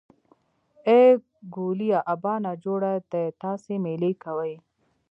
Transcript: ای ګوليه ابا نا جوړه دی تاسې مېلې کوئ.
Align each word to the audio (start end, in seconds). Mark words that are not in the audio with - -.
ای 0.87 1.03
ګوليه 1.55 1.99
ابا 2.13 2.33
نا 2.43 2.51
جوړه 2.63 2.91
دی 3.11 3.25
تاسې 3.41 3.73
مېلې 3.83 4.11
کوئ. 4.23 4.53